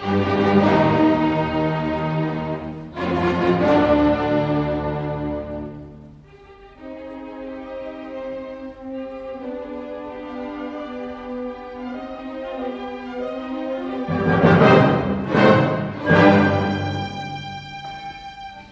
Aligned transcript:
Thank 0.00 0.28
you. 0.28 0.37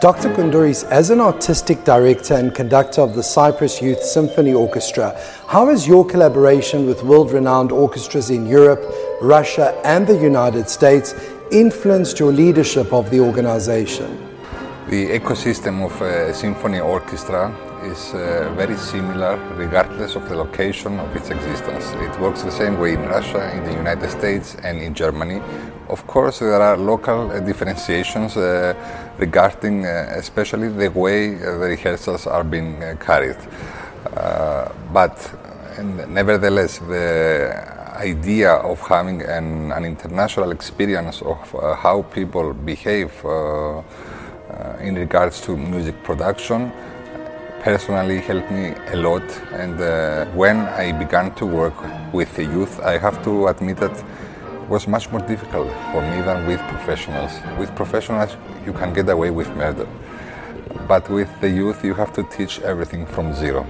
Dr. 0.07 0.33
Kountouris, 0.35 0.85
as 0.85 1.11
an 1.11 1.21
artistic 1.21 1.83
director 1.83 2.35
and 2.35 2.55
conductor 2.55 3.01
of 3.01 3.17
the 3.17 3.25
Cyprus 3.25 3.83
Youth 3.83 4.01
Symphony 4.05 4.55
Orchestra, 4.55 5.21
how 5.49 5.67
has 5.67 5.89
your 5.89 6.07
collaboration 6.07 6.87
with 6.87 7.03
world 7.03 7.33
renowned 7.33 7.73
orchestras 7.73 8.31
in 8.31 8.47
Europe, 8.47 8.85
Russia, 9.21 9.77
and 9.85 10.07
the 10.07 10.17
United 10.17 10.69
States 10.69 11.13
influenced 11.51 12.21
your 12.21 12.31
leadership 12.31 12.93
of 12.93 13.11
the 13.11 13.19
organization? 13.19 14.17
The 14.89 15.09
ecosystem 15.09 15.85
of 15.85 16.01
a 16.01 16.33
symphony 16.33 16.79
orchestra 16.79 17.53
is 17.87 18.15
uh, 18.15 18.53
very 18.57 18.77
similar 18.77 19.37
regardless 19.57 20.17
of 20.17 20.29
the 20.29 20.35
location 20.35 20.99
of 20.99 21.15
its 21.17 21.31
existence. 21.31 21.85
It 21.95 22.21
works 22.21 22.43
the 22.43 22.51
same 22.51 22.79
way 22.79 22.95
in 22.95 23.03
Russia, 23.03 23.51
in 23.57 23.65
the 23.65 23.73
United 23.73 24.11
States, 24.11 24.57
and 24.63 24.79
in 24.81 24.95
Germany. 24.95 25.41
Of 25.89 26.07
course, 26.07 26.41
there 26.41 26.61
are 26.61 26.77
local 26.77 27.31
uh, 27.31 27.41
differentiations 27.41 28.37
uh, 28.37 28.75
regarding 29.19 29.87
uh, 29.87 30.15
especially 30.17 30.69
the 30.69 30.91
way 30.91 31.37
uh, 31.37 31.59
the 31.59 31.69
rehearsals 31.77 32.27
are 32.27 32.45
being 32.45 32.83
uh, 32.83 32.97
carried. 33.01 33.39
but 34.93 35.17
nevertheless, 36.09 36.79
the 36.79 37.05
idea 37.97 38.53
of 38.53 38.81
having 38.81 39.23
an, 39.23 39.73
an 39.73 39.85
international 39.85 40.51
experience 40.51 41.23
of 41.23 41.39
how 41.83 42.03
people 42.03 42.55
behave 42.55 43.13
in 44.81 44.95
regards 44.95 45.41
to 45.41 45.57
music 45.57 45.95
production 46.03 46.73
personally 47.67 48.21
helped 48.21 48.49
me 48.49 48.73
a 48.93 48.97
lot. 48.97 49.29
And 49.51 49.81
uh, 49.81 50.27
when 50.37 50.57
I 50.85 50.93
began 50.93 51.35
to 51.35 51.45
work 51.45 51.75
with 52.13 52.33
the 52.37 52.45
youth, 52.45 52.79
I 52.79 52.97
have 52.97 53.25
to 53.25 53.49
admit 53.49 53.79
that 53.79 53.91
it 53.91 54.69
was 54.69 54.87
much 54.87 55.11
more 55.11 55.21
difficult 55.23 55.73
for 55.91 56.01
me 56.01 56.23
than 56.23 56.47
with 56.47 56.61
professionals. 56.69 57.33
With 57.59 57.75
professionals, 57.75 58.37
you 58.65 58.73
can 58.73 58.93
get 58.93 59.09
away 59.09 59.31
with 59.33 59.49
murder. 59.57 59.89
But 60.87 61.11
with 61.11 61.29
the 61.41 61.51
youth, 61.51 61.85
you 61.85 61.95
have 61.95 62.13
to 62.13 62.23
teach 62.23 62.61
everything 62.61 63.05
from 63.05 63.35
zero. 63.35 63.67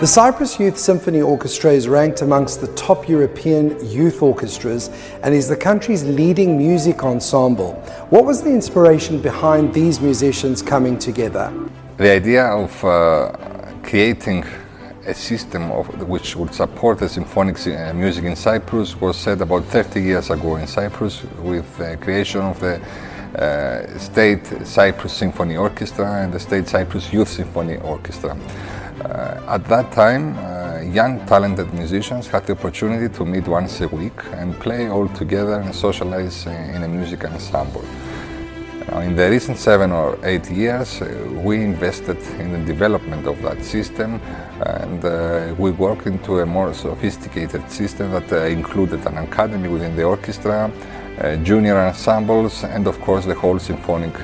The 0.00 0.06
Cyprus 0.06 0.60
Youth 0.60 0.78
Symphony 0.78 1.22
Orchestra 1.22 1.72
is 1.72 1.88
ranked 1.88 2.22
amongst 2.22 2.60
the 2.60 2.68
top 2.74 3.08
European 3.08 3.84
youth 3.84 4.22
orchestras 4.22 4.90
and 5.24 5.34
is 5.34 5.48
the 5.48 5.56
country's 5.56 6.04
leading 6.04 6.56
music 6.56 7.02
ensemble. 7.02 7.72
What 8.10 8.24
was 8.24 8.40
the 8.40 8.50
inspiration 8.50 9.20
behind 9.20 9.74
these 9.74 10.00
musicians 10.00 10.62
coming 10.62 11.00
together? 11.00 11.52
The 11.96 12.12
idea 12.12 12.44
of 12.44 12.84
uh, 12.84 13.32
creating 13.82 14.44
a 15.04 15.14
system 15.14 15.72
of, 15.72 15.88
which 16.06 16.36
would 16.36 16.54
support 16.54 17.00
the 17.00 17.08
symphonic 17.08 17.56
uh, 17.66 17.92
music 17.92 18.22
in 18.22 18.36
Cyprus 18.36 19.00
was 19.00 19.16
set 19.16 19.40
about 19.40 19.64
30 19.64 20.00
years 20.00 20.30
ago 20.30 20.54
in 20.54 20.68
Cyprus 20.68 21.24
with 21.42 21.76
the 21.76 21.96
creation 21.96 22.42
of 22.42 22.60
the 22.60 22.80
uh, 23.36 23.98
State 23.98 24.46
Cyprus 24.64 25.12
Symphony 25.12 25.56
Orchestra 25.56 26.22
and 26.22 26.32
the 26.32 26.38
State 26.38 26.68
Cyprus 26.68 27.12
Youth 27.12 27.28
Symphony 27.28 27.78
Orchestra. 27.78 28.38
Uh, 29.04 29.40
at 29.46 29.64
that 29.66 29.92
time, 29.92 30.36
uh, 30.38 30.80
young 30.80 31.24
talented 31.26 31.72
musicians 31.72 32.26
had 32.26 32.44
the 32.46 32.52
opportunity 32.52 33.08
to 33.08 33.24
meet 33.24 33.46
once 33.46 33.80
a 33.80 33.88
week 33.88 34.20
and 34.32 34.58
play 34.58 34.88
all 34.88 35.08
together 35.10 35.60
and 35.60 35.72
socialize 35.72 36.46
in 36.46 36.82
a 36.82 36.88
music 36.88 37.24
ensemble. 37.24 37.84
Now, 38.88 39.00
in 39.00 39.14
the 39.14 39.30
recent 39.30 39.56
seven 39.58 39.92
or 39.92 40.18
eight 40.24 40.50
years, 40.50 41.00
uh, 41.00 41.06
we 41.44 41.62
invested 41.62 42.18
in 42.40 42.50
the 42.52 42.58
development 42.64 43.26
of 43.26 43.40
that 43.42 43.62
system 43.62 44.20
and 44.66 45.04
uh, 45.04 45.54
we 45.58 45.70
worked 45.70 46.06
into 46.06 46.40
a 46.40 46.46
more 46.46 46.74
sophisticated 46.74 47.70
system 47.70 48.10
that 48.10 48.32
uh, 48.32 48.46
included 48.46 49.06
an 49.06 49.18
academy 49.18 49.68
within 49.68 49.94
the 49.94 50.02
orchestra, 50.02 50.72
uh, 51.20 51.36
junior 51.36 51.78
ensembles, 51.78 52.64
and 52.64 52.88
of 52.88 53.00
course 53.00 53.26
the 53.26 53.34
whole 53.34 53.60
symphonic 53.60 54.14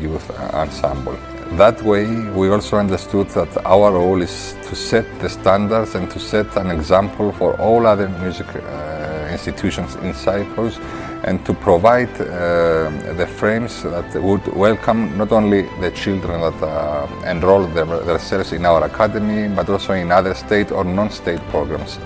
youth 0.00 0.28
ensemble. 0.54 1.16
That 1.56 1.82
way, 1.82 2.06
we 2.30 2.48
also 2.48 2.78
understood 2.78 3.28
that 3.30 3.66
our 3.66 3.92
role 3.92 4.22
is 4.22 4.56
to 4.68 4.74
set 4.74 5.04
the 5.20 5.28
standards 5.28 5.94
and 5.94 6.10
to 6.10 6.18
set 6.18 6.56
an 6.56 6.70
example 6.70 7.30
for 7.32 7.60
all 7.60 7.86
other 7.86 8.08
music 8.08 8.46
uh, 8.56 9.28
institutions 9.30 9.94
in 9.96 10.14
Cyprus 10.14 10.78
and 11.24 11.44
to 11.44 11.52
provide 11.52 12.08
uh, 12.20 12.90
the 13.18 13.26
frames 13.26 13.82
that 13.82 14.14
would 14.22 14.46
welcome 14.56 15.16
not 15.18 15.30
only 15.30 15.62
the 15.80 15.90
children 15.90 16.40
that 16.40 16.62
uh, 16.62 17.06
enroll 17.26 17.66
them, 17.66 17.90
themselves 18.06 18.52
in 18.52 18.64
our 18.64 18.84
academy, 18.84 19.46
but 19.54 19.68
also 19.68 19.92
in 19.92 20.10
other 20.10 20.34
state 20.34 20.72
or 20.72 20.84
non-state 20.84 21.40
programs. 21.50 21.98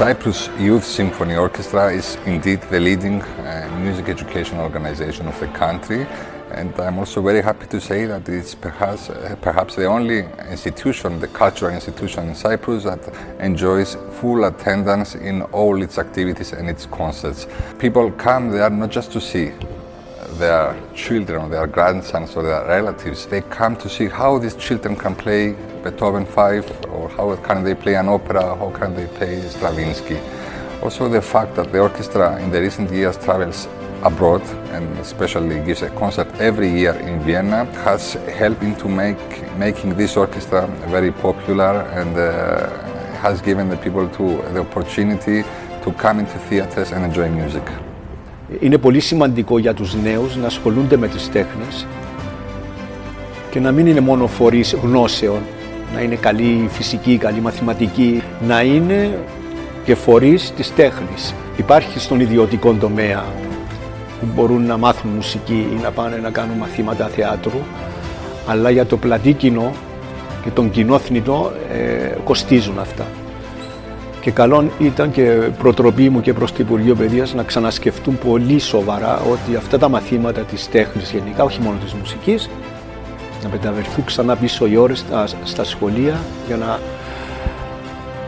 Cyprus 0.00 0.48
Youth 0.58 0.82
Symphony 0.82 1.36
Orchestra 1.36 1.92
is 1.92 2.16
indeed 2.24 2.62
the 2.70 2.80
leading 2.80 3.20
uh, 3.20 3.78
music 3.82 4.08
education 4.08 4.56
organization 4.58 5.28
of 5.28 5.38
the 5.38 5.48
country 5.48 6.06
and 6.52 6.72
I'm 6.80 6.98
also 6.98 7.20
very 7.20 7.42
happy 7.42 7.66
to 7.66 7.82
say 7.82 8.06
that 8.06 8.26
it's 8.26 8.54
perhaps, 8.54 9.10
uh, 9.10 9.36
perhaps 9.42 9.76
the 9.76 9.84
only 9.84 10.20
institution, 10.48 11.20
the 11.20 11.28
cultural 11.28 11.74
institution 11.74 12.28
in 12.30 12.34
Cyprus 12.34 12.84
that 12.84 13.14
enjoys 13.40 13.98
full 14.12 14.44
attendance 14.44 15.16
in 15.16 15.42
all 15.52 15.82
its 15.82 15.98
activities 15.98 16.54
and 16.54 16.70
its 16.70 16.86
concerts. 16.86 17.46
People 17.78 18.10
come 18.12 18.50
there 18.50 18.70
not 18.70 18.88
just 18.90 19.12
to 19.12 19.20
see 19.20 19.52
their 20.38 20.80
children 20.94 21.42
or 21.42 21.48
their 21.50 21.66
grandsons 21.66 22.36
or 22.36 22.42
their 22.42 22.64
relatives. 22.66 23.26
They 23.26 23.42
come 23.42 23.76
to 23.76 23.90
see 23.90 24.08
how 24.08 24.38
these 24.38 24.56
children 24.56 24.96
can 24.96 25.14
play 25.14 25.56
Beethoven 25.83 26.25
5 26.25 26.85
or 26.93 27.09
how 27.09 27.35
can 27.35 27.63
they 27.63 27.75
play 27.75 27.95
an 27.95 28.07
opera, 28.09 28.55
how 28.55 28.71
can 28.71 28.95
they 28.95 29.07
play 29.17 29.41
Stravinsky. 29.41 30.19
Also 30.81 31.07
the 31.09 31.21
fact 31.21 31.55
that 31.55 31.71
the 31.71 31.79
orchestra 31.79 32.41
in 32.41 32.51
the 32.51 32.61
recent 32.61 32.91
years 32.91 33.17
travels 33.17 33.67
abroad 34.03 34.41
and 34.71 34.85
especially 34.99 35.59
gives 35.67 35.81
a 35.81 35.89
concert 35.89 36.27
every 36.39 36.69
year 36.69 36.93
in 36.93 37.19
Vienna 37.21 37.65
has 37.83 38.13
helped 38.41 38.63
into 38.63 38.87
make, 38.87 39.23
making 39.57 39.95
this 39.95 40.17
orchestra 40.17 40.67
very 40.87 41.11
popular 41.11 41.81
and 41.99 42.17
uh, 42.17 42.69
has 43.25 43.41
given 43.41 43.69
the 43.69 43.77
people 43.77 44.07
to 44.09 44.25
the 44.53 44.59
opportunity 44.59 45.43
to 45.83 45.91
come 45.93 46.19
into 46.19 46.37
theaters 46.49 46.91
and 46.91 47.03
enjoy 47.05 47.29
music. 47.29 47.63
Είναι 48.59 48.77
πολύ 48.77 48.99
σημαντικό 48.99 49.57
για 49.57 49.73
τους 49.73 49.95
νέους 49.95 50.35
να 50.35 50.45
ασχολούνται 50.45 50.97
με 50.97 51.07
τις 51.07 51.29
τέχνες 51.31 51.85
και 53.49 53.59
να 53.59 53.71
μην 53.71 53.87
είναι 53.87 53.99
μόνο 53.99 54.27
φορείς 54.27 54.73
γνώσεων, 54.73 55.39
να 55.94 56.00
είναι 56.00 56.14
καλή 56.14 56.68
φυσική, 56.70 57.16
καλή 57.16 57.40
μαθηματική, 57.40 58.22
να 58.46 58.62
είναι 58.62 59.18
και 59.84 59.94
φορείς 59.94 60.52
της 60.56 60.74
τέχνης. 60.74 61.34
Υπάρχει 61.56 61.98
στον 61.98 62.20
ιδιωτικό 62.20 62.72
τομέα 62.72 63.24
που 64.20 64.26
μπορούν 64.34 64.66
να 64.66 64.76
μάθουν 64.76 65.10
μουσική 65.10 65.66
ή 65.72 65.80
να 65.82 65.90
πάνε 65.90 66.16
να 66.16 66.30
κάνουν 66.30 66.56
μαθήματα 66.56 67.06
θεάτρου, 67.06 67.58
αλλά 68.46 68.70
για 68.70 68.86
το 68.86 68.96
πλατή 68.96 69.32
κοινό 69.32 69.72
και 70.42 70.50
τον 70.50 70.70
κοινό 70.70 70.98
θνητό 70.98 71.52
ε, 71.72 72.14
κοστίζουν 72.24 72.78
αυτά. 72.78 73.06
Και 74.20 74.30
καλό 74.30 74.70
ήταν 74.78 75.10
και 75.10 75.22
προτροπή 75.58 76.08
μου 76.08 76.20
και 76.20 76.32
προς 76.32 76.52
το 76.52 76.56
Υπουργείο 76.60 76.94
Παιδείας 76.94 77.34
να 77.34 77.42
ξανασκεφτούν 77.42 78.18
πολύ 78.18 78.58
σοβαρά 78.58 79.20
ότι 79.30 79.56
αυτά 79.56 79.78
τα 79.78 79.88
μαθήματα 79.88 80.40
της 80.40 80.68
τέχνης 80.68 81.10
γενικά, 81.10 81.44
όχι 81.44 81.60
μόνο 81.60 81.76
της 81.84 81.92
μουσικής, 81.92 82.50
να 83.42 83.48
μεταβερθούν 83.48 84.04
ξανά 84.04 84.36
πίσω 84.36 84.66
οι 84.66 84.76
ώρες 84.76 84.98
στα, 84.98 85.26
στα 85.44 85.64
σχολεία 85.64 86.20
για 86.46 86.56
να 86.56 86.78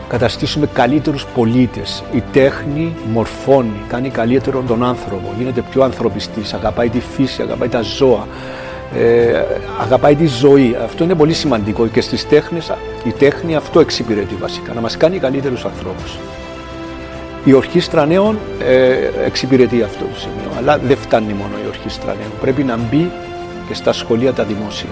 καταστήσουμε 0.07 0.67
καλύτερους 0.73 1.25
πολίτες. 1.35 2.03
Η 2.13 2.23
τέχνη 2.31 2.95
μορφώνει, 3.11 3.81
κάνει 3.87 4.09
καλύτερο 4.09 4.63
τον 4.67 4.83
άνθρωπο, 4.83 5.33
γίνεται 5.37 5.63
πιο 5.71 5.83
ανθρωπιστής, 5.83 6.53
αγαπάει 6.53 6.89
τη 6.89 6.99
φύση, 6.99 7.41
αγαπάει 7.41 7.69
τα 7.69 7.81
ζώα, 7.81 8.27
ε, 8.97 9.43
αγαπάει 9.81 10.15
τη 10.15 10.25
ζωή. 10.25 10.75
Αυτό 10.83 11.03
είναι 11.03 11.15
πολύ 11.15 11.33
σημαντικό 11.33 11.87
και 11.87 12.01
στις 12.01 12.27
τέχνες, 12.27 12.71
η 13.03 13.11
τέχνη 13.11 13.55
αυτό 13.55 13.79
εξυπηρετεί 13.79 14.35
βασικά, 14.35 14.73
να 14.73 14.81
μας 14.81 14.97
κάνει 14.97 15.17
καλύτερους 15.17 15.65
ανθρώπους. 15.65 16.17
Η 17.45 17.53
ορχήστρα 17.53 18.05
νέων 18.05 18.37
ε, 18.59 19.25
εξυπηρετεί 19.25 19.81
αυτό 19.81 20.05
το 20.05 20.19
σημείο, 20.19 20.57
αλλά 20.57 20.77
δεν 20.77 20.97
φτάνει 20.97 21.33
μόνο 21.33 21.53
η 21.65 21.67
ορχήστρα 21.67 22.13
νέων. 22.13 22.31
Πρέπει 22.41 22.63
να 22.63 22.77
μπει 22.77 23.11
και 23.68 23.74
στα 23.74 23.92
σχολεία 23.92 24.32
τα 24.32 24.44
δημόσια. 24.44 24.90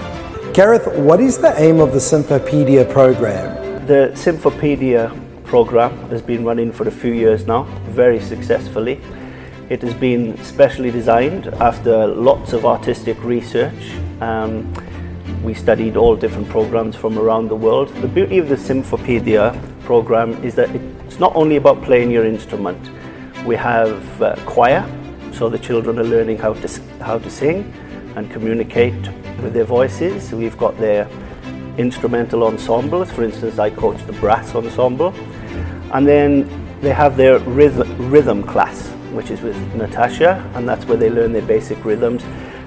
Gareth, 0.53 0.87
what 1.09 1.19
is 1.19 1.37
the 1.37 1.53
aim 1.59 1.79
of 1.79 1.91
the 1.93 1.99
Symphopedia 1.99 2.83
program? 2.97 3.45
The 3.85 4.11
Symphopedia 4.25 5.03
program 5.43 5.91
has 6.09 6.21
been 6.21 6.43
running 6.43 6.71
for 6.71 6.87
a 6.87 6.91
few 6.91 7.13
years 7.13 7.45
now, 7.45 7.61
very 8.01 8.19
successfully. 8.19 8.99
It 9.69 9.83
has 9.83 9.93
been 9.93 10.23
specially 10.43 10.89
designed 10.89 11.45
after 11.69 12.07
lots 12.07 12.53
of 12.53 12.65
artistic 12.65 13.17
research. 13.23 13.81
Um, 14.19 14.73
we 15.43 15.53
studied 15.53 15.95
all 15.95 16.15
different 16.15 16.49
programs 16.49 16.95
from 16.95 17.19
around 17.19 17.49
the 17.49 17.55
world. 17.55 17.89
The 18.01 18.07
beauty 18.07 18.37
of 18.39 18.49
the 18.49 18.55
Symphopedia 18.55 19.45
program 19.89 20.29
is 20.43 20.55
that 20.55 20.69
it's 21.05 21.19
not 21.19 21.35
only 21.35 21.57
about 21.57 21.83
playing 21.83 22.09
your 22.09 22.25
instrument. 22.25 22.81
We 23.45 23.55
have 23.57 24.21
uh, 24.21 24.35
choir, 24.45 24.83
so 25.31 25.49
the 25.49 25.59
children 25.59 25.99
are 25.99 26.09
learning 26.15 26.37
how 26.39 26.53
to, 26.53 26.67
how 26.99 27.19
to 27.19 27.29
sing 27.29 27.71
and 28.16 28.30
communicate 28.30 29.02
with 29.42 29.52
their 29.54 29.64
voices. 29.64 30.32
We've 30.32 30.56
got 30.58 30.76
their 30.78 31.08
instrumental 31.78 32.44
ensembles, 32.44 33.10
for 33.10 33.24
instance, 33.24 33.58
I 33.58 33.70
coach 33.70 34.04
the 34.06 34.12
brass 34.14 34.54
ensemble. 34.54 35.14
And 35.92 36.06
then 36.06 36.48
they 36.80 36.92
have 36.92 37.16
their 37.16 37.38
rhythm, 37.40 38.10
rhythm 38.10 38.42
class, 38.42 38.88
which 39.12 39.30
is 39.30 39.40
with 39.40 39.56
Natasha, 39.74 40.50
and 40.54 40.68
that's 40.68 40.84
where 40.86 40.96
they 40.96 41.10
learn 41.10 41.32
their 41.32 41.42
basic 41.42 41.84
rhythms. 41.84 42.22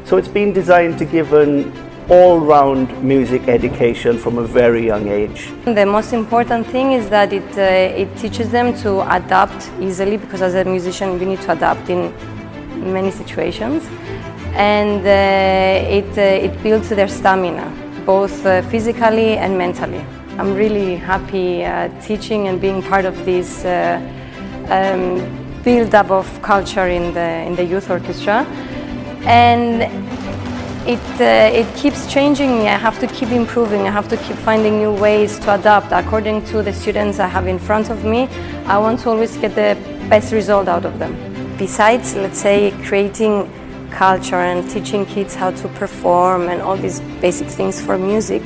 So 0.05 0.17
it's 0.17 0.27
been 0.27 0.53
designed 0.53 0.97
to 0.99 1.05
give 1.05 1.33
an 1.33 1.73
all-round 2.09 3.03
music 3.03 3.47
education 3.47 4.17
from 4.19 4.37
a 4.37 4.45
very 4.45 4.85
young 4.85 5.07
age. 5.07 5.51
The 5.65 5.85
most 5.85 6.13
important 6.13 6.67
thing 6.67 6.91
is 6.91 7.09
that 7.09 7.33
it, 7.33 7.57
uh, 7.57 8.01
it 8.01 8.15
teaches 8.15 8.51
them 8.51 8.75
to 8.81 9.01
adapt 9.15 9.71
easily 9.79 10.17
because 10.17 10.43
as 10.43 10.53
a 10.53 10.63
musician 10.65 11.17
we 11.17 11.25
need 11.25 11.41
to 11.41 11.51
adapt 11.53 11.89
in 11.89 12.13
many 12.93 13.11
situations 13.11 13.83
and 14.55 15.01
uh, 15.05 15.87
it, 15.89 16.17
uh, 16.17 16.21
it 16.21 16.63
builds 16.63 16.89
their 16.89 17.07
stamina 17.07 17.71
both 18.05 18.45
uh, 18.45 18.61
physically 18.63 19.35
and 19.37 19.57
mentally. 19.57 20.05
I'm 20.37 20.53
really 20.53 20.95
happy 20.95 21.65
uh, 21.65 21.89
teaching 22.01 22.47
and 22.47 22.61
being 22.61 22.83
part 22.83 23.05
of 23.05 23.25
this 23.25 23.65
uh, 23.65 23.99
um, 24.69 25.63
build-up 25.63 26.11
of 26.11 26.41
culture 26.41 26.87
in 26.87 27.13
the, 27.13 27.29
in 27.47 27.55
the 27.55 27.63
youth 27.63 27.89
orchestra 27.89 28.45
and 29.25 29.81
it, 30.87 30.99
uh, 31.19 31.59
it 31.59 31.75
keeps 31.75 32.05
changing 32.11 32.59
me. 32.59 32.67
I 32.67 32.77
have 32.77 32.99
to 32.99 33.07
keep 33.07 33.29
improving. 33.29 33.87
I 33.87 33.91
have 33.91 34.07
to 34.09 34.17
keep 34.17 34.35
finding 34.37 34.77
new 34.77 34.93
ways 34.93 35.39
to 35.39 35.55
adapt 35.55 35.91
according 35.91 36.45
to 36.45 36.61
the 36.61 36.71
students 36.71 37.19
I 37.19 37.27
have 37.27 37.47
in 37.47 37.57
front 37.57 37.89
of 37.89 38.05
me. 38.05 38.27
I 38.67 38.77
want 38.77 38.99
to 39.01 39.09
always 39.09 39.35
get 39.37 39.55
the 39.55 39.75
best 40.09 40.31
result 40.31 40.67
out 40.67 40.85
of 40.85 40.99
them. 40.99 41.34
Besides, 41.57 42.15
let's 42.15 42.39
say, 42.39 42.71
creating 42.83 43.49
culture 43.89 44.35
and 44.35 44.69
teaching 44.69 45.05
kids 45.05 45.35
how 45.35 45.51
to 45.51 45.67
perform 45.69 46.49
and 46.49 46.61
all 46.61 46.75
these 46.75 46.99
basic 47.21 47.47
things 47.47 47.81
for 47.81 47.97
music, 47.97 48.41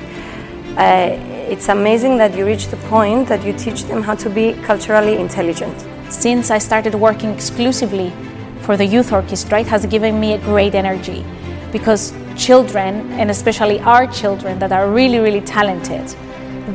uh, 0.78 1.18
it's 1.50 1.70
amazing 1.70 2.18
that 2.18 2.36
you 2.36 2.46
reach 2.46 2.68
the 2.68 2.78
point 2.88 3.28
that 3.28 3.44
you 3.44 3.54
teach 3.54 3.84
them 3.86 4.04
how 4.04 4.14
to 4.14 4.30
be 4.30 4.54
culturally 4.64 5.18
intelligent. 5.18 5.76
Since 6.10 6.52
I 6.52 6.60
started 6.60 6.94
working 6.94 7.32
exclusively 7.32 8.14
for 8.62 8.78
the 8.78 8.86
youth 8.86 9.12
orchestra, 9.12 9.62
it 9.62 9.68
has 9.68 9.88
given 9.88 10.20
me 10.20 10.34
a 10.34 10.38
great 10.38 10.76
energy 10.76 11.26
because 11.72 12.14
children, 12.38 13.12
and 13.14 13.32
especially 13.32 13.80
our 13.80 14.06
children 14.06 14.60
that 14.60 14.72
are 14.72 14.92
really, 14.92 15.18
really 15.18 15.42
talented, 15.42 16.08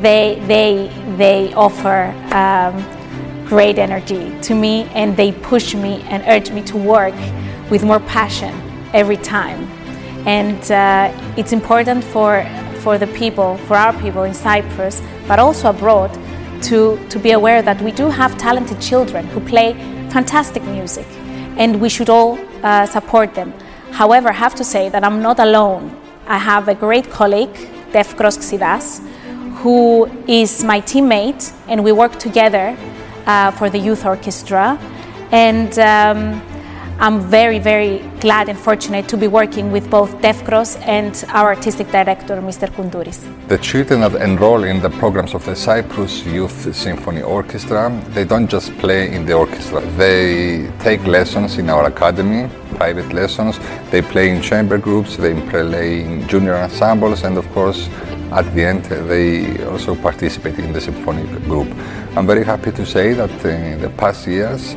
they, 0.01 0.41
they, 0.47 0.91
they 1.15 1.53
offer 1.53 2.13
um, 2.33 2.83
great 3.45 3.77
energy 3.77 4.33
to 4.41 4.55
me 4.55 4.83
and 4.93 5.15
they 5.15 5.31
push 5.31 5.75
me 5.75 6.01
and 6.09 6.23
urge 6.27 6.51
me 6.51 6.61
to 6.63 6.77
work 6.77 7.15
with 7.69 7.83
more 7.83 7.99
passion 8.01 8.53
every 8.93 9.17
time. 9.17 9.63
And 10.25 10.59
uh, 10.71 11.11
it's 11.37 11.53
important 11.53 12.03
for, 12.03 12.43
for 12.79 12.97
the 12.97 13.07
people, 13.07 13.57
for 13.67 13.75
our 13.75 13.93
people 14.01 14.23
in 14.23 14.33
Cyprus, 14.33 15.01
but 15.27 15.39
also 15.39 15.69
abroad, 15.69 16.11
to, 16.63 16.97
to 17.09 17.19
be 17.19 17.31
aware 17.31 17.61
that 17.61 17.79
we 17.81 17.91
do 17.91 18.09
have 18.09 18.37
talented 18.37 18.81
children 18.81 19.27
who 19.27 19.39
play 19.39 19.73
fantastic 20.09 20.63
music 20.63 21.05
and 21.57 21.79
we 21.79 21.89
should 21.89 22.09
all 22.09 22.39
uh, 22.63 22.85
support 22.85 23.35
them. 23.35 23.53
However, 23.91 24.29
I 24.29 24.33
have 24.33 24.55
to 24.55 24.63
say 24.63 24.89
that 24.89 25.03
I'm 25.03 25.21
not 25.21 25.39
alone. 25.39 25.95
I 26.27 26.37
have 26.37 26.67
a 26.67 26.75
great 26.75 27.09
colleague, 27.11 27.53
Defkros 27.91 28.39
Xidas, 28.39 28.99
who 29.61 30.05
is 30.27 30.63
my 30.63 30.81
teammate, 30.81 31.53
and 31.67 31.83
we 31.83 31.91
work 31.91 32.17
together 32.19 32.75
uh, 33.25 33.51
for 33.51 33.69
the 33.69 33.79
youth 33.79 34.05
orchestra. 34.05 34.79
And 35.31 35.77
um, 35.79 36.41
I'm 36.97 37.19
very, 37.19 37.59
very 37.59 37.99
glad 38.21 38.47
and 38.47 38.57
fortunate 38.57 39.09
to 39.09 39.17
be 39.17 39.27
working 39.27 39.69
with 39.69 39.89
both 39.89 40.15
Defkros 40.21 40.79
and 40.87 41.25
our 41.29 41.47
artistic 41.49 41.91
director, 41.91 42.37
Mr. 42.37 42.69
Kountouris. 42.69 43.19
The 43.49 43.57
children 43.57 43.99
that 43.99 44.15
enroll 44.15 44.63
in 44.63 44.79
the 44.81 44.89
programs 44.89 45.33
of 45.33 45.43
the 45.43 45.57
Cyprus 45.57 46.25
Youth 46.25 46.73
Symphony 46.73 47.21
Orchestra, 47.21 47.91
they 48.11 48.23
don't 48.23 48.49
just 48.49 48.71
play 48.77 49.13
in 49.13 49.25
the 49.25 49.33
orchestra. 49.33 49.81
They 49.97 50.71
take 50.79 51.05
lessons 51.05 51.57
in 51.57 51.69
our 51.69 51.85
academy, 51.85 52.49
private 52.75 53.11
lessons. 53.11 53.59
They 53.91 54.01
play 54.01 54.29
in 54.29 54.41
chamber 54.41 54.77
groups, 54.77 55.17
they 55.17 55.33
play 55.49 56.01
in 56.01 56.25
junior 56.29 56.55
ensembles, 56.55 57.23
and 57.23 57.37
of 57.37 57.45
course, 57.51 57.89
at 58.31 58.53
the 58.53 58.63
end, 58.63 58.85
they 58.85 59.63
also 59.65 59.95
participate 59.95 60.57
in 60.59 60.73
the 60.73 60.81
symphonic 60.81 61.29
group. 61.43 61.67
I'm 62.15 62.27
very 62.27 62.43
happy 62.43 62.71
to 62.71 62.85
say 62.85 63.13
that 63.13 63.45
in 63.45 63.81
the 63.81 63.89
past 63.89 64.27
years, 64.27 64.75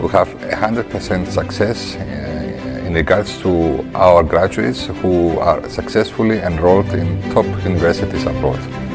we 0.00 0.08
have 0.08 0.28
100% 0.28 1.26
success 1.26 1.96
uh, 1.96 2.86
in 2.86 2.94
regards 2.94 3.38
to 3.40 3.84
our 3.94 4.22
graduates 4.22 4.86
who 4.86 5.38
are 5.38 5.68
successfully 5.68 6.38
enrolled 6.38 6.92
in 6.94 7.20
top 7.32 7.46
universities 7.64 8.24
abroad. 8.24 8.89